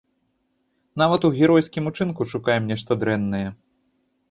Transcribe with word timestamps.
Нават 1.01 1.27
у 1.29 1.31
геройскім 1.41 1.91
учынку 1.93 2.29
шукаем 2.33 2.63
нешта 2.73 2.91
дрэннае. 3.05 3.45